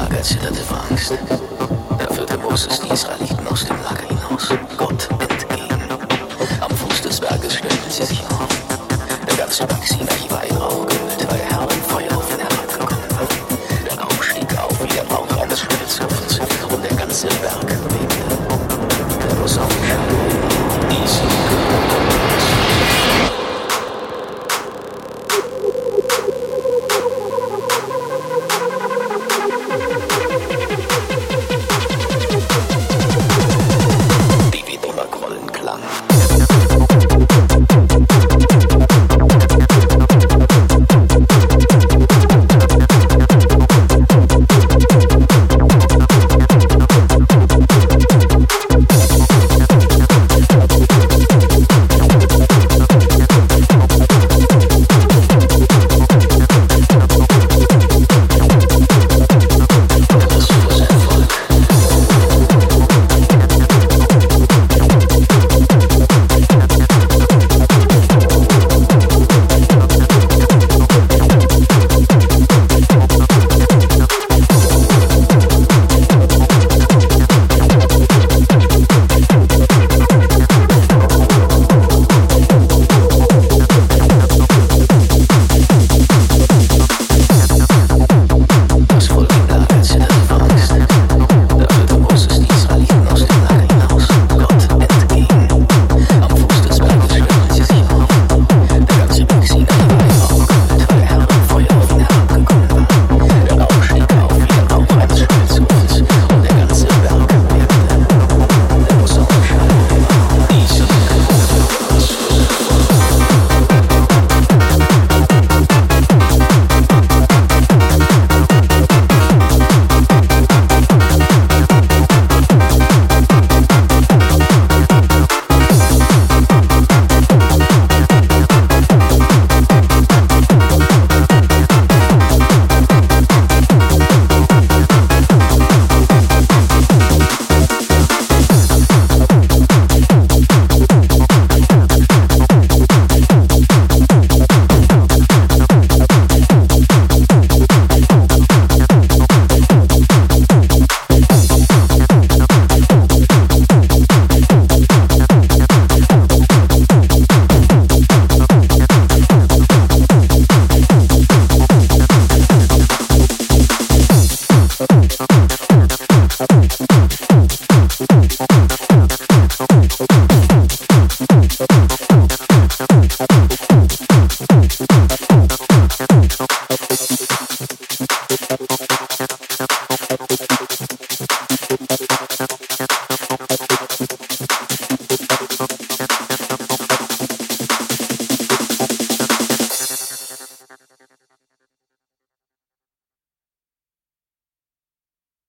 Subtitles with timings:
[0.00, 1.12] Lager zitterte vor Angst.
[1.98, 5.82] Da führte Moses die Israeliten aus dem Lager hinaus, Gott entgegen.
[6.60, 8.46] Am Fuß des Berges stellten sie sich auf.
[9.28, 12.38] Der ganze Berg Sinai war in Rauch gehüllt, weil der Herr im Feuer auf ihn
[12.38, 13.28] herabgekommen war.
[13.86, 16.38] Der Rauch stieg auf wie der Rauch eines Schmelzoffens
[16.72, 17.87] und der ganze Berg